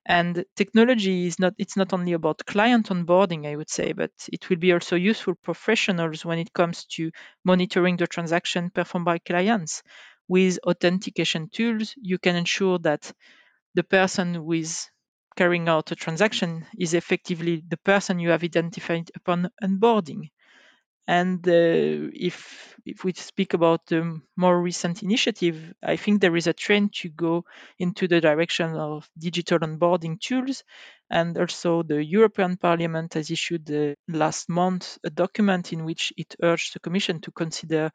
And 0.06 0.46
technology 0.56 1.26
is 1.26 1.38
not 1.38 1.52
it's 1.58 1.76
not 1.76 1.92
only 1.92 2.14
about 2.14 2.46
client 2.46 2.88
onboarding, 2.88 3.46
I 3.46 3.56
would 3.56 3.68
say, 3.68 3.92
but 3.92 4.10
it 4.32 4.48
will 4.48 4.56
be 4.56 4.72
also 4.72 4.96
useful 4.96 5.34
professionals 5.34 6.24
when 6.24 6.38
it 6.38 6.54
comes 6.54 6.86
to 6.96 7.10
monitoring 7.44 7.98
the 7.98 8.06
transaction 8.06 8.70
performed 8.70 9.04
by 9.04 9.18
clients. 9.18 9.82
With 10.28 10.58
authentication 10.66 11.50
tools, 11.50 11.94
you 11.98 12.18
can 12.18 12.36
ensure 12.36 12.78
that 12.78 13.12
the 13.74 13.84
person 13.84 14.34
who 14.34 14.52
is 14.54 14.88
carrying 15.36 15.68
out 15.68 15.92
a 15.92 15.96
transaction 15.96 16.66
is 16.78 16.94
effectively 16.94 17.62
the 17.68 17.76
person 17.78 18.18
you 18.18 18.30
have 18.30 18.42
identified 18.44 19.10
upon 19.14 19.50
onboarding. 19.62 20.30
And 21.06 21.46
uh, 21.46 22.10
if 22.12 22.76
if 22.84 23.04
we 23.04 23.12
speak 23.12 23.54
about 23.54 23.86
the 23.86 24.20
more 24.36 24.60
recent 24.60 25.02
initiative, 25.02 25.74
I 25.82 25.96
think 25.96 26.20
there 26.20 26.36
is 26.36 26.46
a 26.46 26.52
trend 26.52 26.94
to 26.94 27.08
go 27.08 27.44
into 27.78 28.06
the 28.06 28.20
direction 28.20 28.74
of 28.74 29.08
digital 29.18 29.58
onboarding 29.58 30.20
tools, 30.20 30.62
and 31.10 31.36
also 31.36 31.82
the 31.82 32.04
European 32.04 32.56
Parliament 32.56 33.14
has 33.14 33.30
issued 33.30 33.70
uh, 33.70 33.94
last 34.08 34.48
month 34.48 34.98
a 35.04 35.10
document 35.10 35.72
in 35.72 35.84
which 35.84 36.12
it 36.16 36.36
urged 36.42 36.74
the 36.74 36.80
Commission 36.80 37.20
to 37.20 37.32
consider 37.32 37.90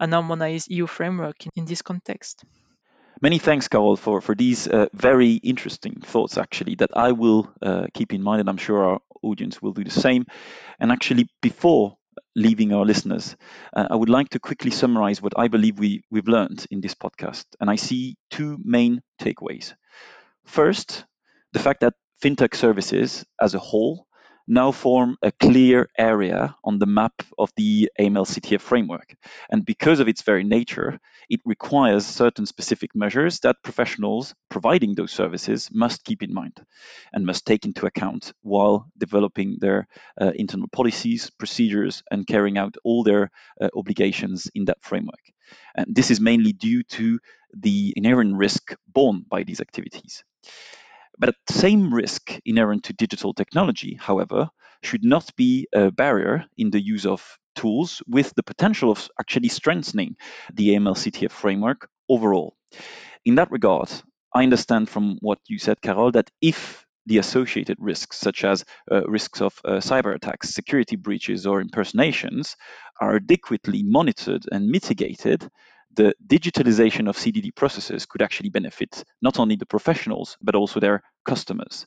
an 0.00 0.12
harmonized 0.12 0.70
EU 0.70 0.86
framework 0.86 1.46
in, 1.46 1.52
in 1.56 1.64
this 1.64 1.82
context. 1.82 2.44
Many 3.20 3.38
thanks, 3.38 3.68
Carole, 3.68 3.96
for, 3.96 4.20
for 4.20 4.34
these 4.34 4.66
uh, 4.66 4.86
very 4.92 5.34
interesting 5.34 6.00
thoughts, 6.00 6.36
actually, 6.36 6.74
that 6.76 6.90
I 6.96 7.12
will 7.12 7.50
uh, 7.62 7.86
keep 7.94 8.12
in 8.12 8.22
mind, 8.22 8.40
and 8.40 8.48
I'm 8.48 8.56
sure 8.56 8.84
our 8.84 9.00
audience 9.22 9.62
will 9.62 9.72
do 9.72 9.84
the 9.84 9.90
same. 9.90 10.26
And 10.80 10.90
actually, 10.90 11.28
before 11.40 11.96
leaving 12.36 12.72
our 12.72 12.84
listeners, 12.84 13.36
uh, 13.76 13.88
I 13.90 13.96
would 13.96 14.08
like 14.08 14.30
to 14.30 14.40
quickly 14.40 14.70
summarize 14.70 15.22
what 15.22 15.38
I 15.38 15.48
believe 15.48 15.78
we, 15.78 16.02
we've 16.10 16.28
learned 16.28 16.66
in 16.70 16.80
this 16.80 16.94
podcast. 16.94 17.44
And 17.60 17.70
I 17.70 17.76
see 17.76 18.16
two 18.30 18.58
main 18.64 19.02
takeaways. 19.20 19.74
First, 20.46 21.04
the 21.52 21.58
fact 21.58 21.80
that 21.80 21.94
fintech 22.22 22.54
services 22.54 23.24
as 23.40 23.54
a 23.54 23.58
whole 23.58 24.06
now 24.46 24.72
form 24.72 25.16
a 25.22 25.32
clear 25.32 25.88
area 25.96 26.54
on 26.64 26.78
the 26.78 26.86
map 26.86 27.22
of 27.38 27.50
the 27.56 27.90
AML 27.98 28.26
CTF 28.26 28.60
framework. 28.60 29.14
And 29.50 29.64
because 29.64 30.00
of 30.00 30.08
its 30.08 30.22
very 30.22 30.44
nature, 30.44 31.00
it 31.28 31.40
requires 31.44 32.04
certain 32.04 32.46
specific 32.46 32.94
measures 32.94 33.40
that 33.40 33.62
professionals 33.62 34.34
providing 34.50 34.94
those 34.94 35.12
services 35.12 35.70
must 35.72 36.04
keep 36.04 36.22
in 36.22 36.34
mind 36.34 36.64
and 37.12 37.24
must 37.26 37.46
take 37.46 37.64
into 37.64 37.86
account 37.86 38.32
while 38.42 38.86
developing 38.98 39.56
their 39.60 39.86
uh, 40.20 40.32
internal 40.34 40.68
policies, 40.68 41.30
procedures, 41.30 42.02
and 42.10 42.26
carrying 42.26 42.58
out 42.58 42.76
all 42.84 43.02
their 43.02 43.30
uh, 43.60 43.68
obligations 43.74 44.50
in 44.54 44.66
that 44.66 44.82
framework. 44.82 45.32
And 45.74 45.94
this 45.94 46.10
is 46.10 46.20
mainly 46.20 46.52
due 46.52 46.82
to 46.82 47.18
the 47.54 47.94
inherent 47.96 48.36
risk 48.36 48.74
borne 48.86 49.24
by 49.28 49.44
these 49.44 49.60
activities. 49.60 50.24
But 51.18 51.34
the 51.46 51.52
same 51.52 51.92
risk 51.92 52.38
inherent 52.44 52.84
to 52.84 52.92
digital 52.92 53.34
technology, 53.34 53.98
however, 54.00 54.48
should 54.82 55.04
not 55.04 55.30
be 55.36 55.66
a 55.72 55.90
barrier 55.90 56.44
in 56.58 56.70
the 56.70 56.80
use 56.80 57.06
of 57.06 57.38
tools 57.54 58.02
with 58.06 58.32
the 58.34 58.42
potential 58.42 58.90
of 58.90 59.08
actually 59.18 59.48
strengthening 59.48 60.16
the 60.52 60.70
AML 60.70 60.96
CTF 60.96 61.30
framework 61.30 61.88
overall. 62.08 62.56
In 63.24 63.36
that 63.36 63.50
regard, 63.50 63.90
I 64.34 64.42
understand 64.42 64.88
from 64.88 65.18
what 65.20 65.38
you 65.46 65.58
said, 65.58 65.80
Carole, 65.80 66.10
that 66.12 66.30
if 66.42 66.84
the 67.06 67.18
associated 67.18 67.76
risks, 67.80 68.18
such 68.18 68.44
as 68.44 68.64
uh, 68.90 69.06
risks 69.06 69.40
of 69.40 69.58
uh, 69.64 69.72
cyber 69.72 70.14
attacks, 70.14 70.54
security 70.54 70.96
breaches, 70.96 71.46
or 71.46 71.60
impersonations, 71.60 72.56
are 73.00 73.16
adequately 73.16 73.82
monitored 73.82 74.44
and 74.50 74.68
mitigated, 74.68 75.48
the 75.96 76.14
digitalization 76.26 77.08
of 77.08 77.16
CDD 77.16 77.54
processes 77.54 78.06
could 78.06 78.22
actually 78.22 78.50
benefit 78.50 79.04
not 79.22 79.38
only 79.38 79.56
the 79.56 79.66
professionals, 79.66 80.36
but 80.42 80.54
also 80.54 80.80
their 80.80 81.02
customers, 81.24 81.86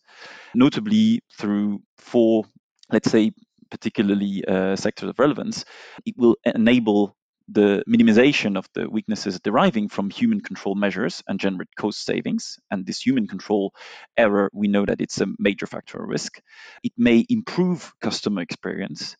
notably 0.56 1.22
through 1.38 1.82
four, 1.98 2.46
let's 2.91 3.12
say, 3.12 3.32
particularly 3.70 4.43
uh, 4.46 4.76
sectors 4.76 5.10
of 5.10 5.20
relevance. 5.20 5.65
It 6.06 6.15
will 6.17 6.38
enable 6.46 7.15
the 7.50 7.84
minimization 7.88 8.58
of 8.58 8.67
the 8.74 8.89
weaknesses 8.89 9.39
deriving 9.39 9.88
from 9.88 10.10
human 10.10 10.41
control 10.41 10.76
measures 10.76 11.24
and 11.28 11.39
generate 11.39 11.74
cost 11.76 12.06
savings. 12.06 12.60
And 12.72 12.86
this 12.86 13.06
human 13.06 13.28
control 13.28 13.74
error, 14.17 14.50
we 14.54 14.67
know 14.67 14.86
that 14.86 15.00
it's 15.00 15.22
a 15.22 15.28
major 15.39 15.65
factor 15.65 16.02
of 16.04 16.10
risk. 16.10 16.41
It 16.84 16.91
may 16.98 17.26
improve 17.30 17.93
customer 18.02 18.41
experience, 18.41 19.15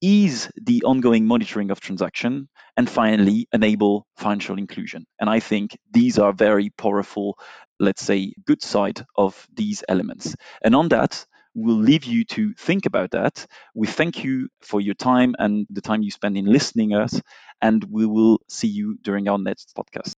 ease 0.00 0.50
the 0.56 0.82
ongoing 0.84 1.26
monitoring 1.26 1.70
of 1.70 1.80
transaction, 1.80 2.48
and 2.76 2.88
finally 2.88 3.48
enable 3.52 4.06
financial 4.16 4.58
inclusion. 4.58 5.06
And 5.20 5.30
I 5.30 5.40
think 5.40 5.76
these 5.90 6.18
are 6.18 6.32
very 6.32 6.70
powerful, 6.70 7.38
let's 7.80 8.02
say, 8.02 8.34
good 8.46 8.62
side 8.62 9.04
of 9.16 9.46
these 9.54 9.82
elements. 9.88 10.34
And 10.62 10.74
on 10.74 10.88
that, 10.88 11.24
we'll 11.54 11.76
leave 11.76 12.04
you 12.04 12.24
to 12.24 12.52
think 12.54 12.86
about 12.86 13.12
that. 13.12 13.46
We 13.74 13.86
thank 13.86 14.24
you 14.24 14.48
for 14.60 14.80
your 14.80 14.94
time 14.94 15.34
and 15.38 15.66
the 15.70 15.80
time 15.80 16.02
you 16.02 16.10
spend 16.10 16.36
in 16.36 16.46
listening 16.46 16.94
us, 16.94 17.20
and 17.62 17.82
we 17.84 18.06
will 18.06 18.40
see 18.48 18.68
you 18.68 18.98
during 19.02 19.28
our 19.28 19.38
next 19.38 19.72
podcast. 19.76 20.12